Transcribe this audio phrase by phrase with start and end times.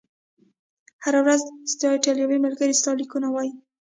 [1.03, 1.41] هره ورځ،
[1.71, 3.51] ستا ایټالوي ملګري ستا لیکونه وایي؟